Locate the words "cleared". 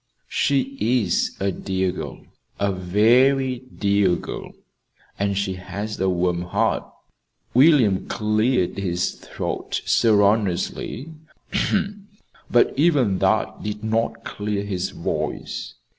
8.07-8.79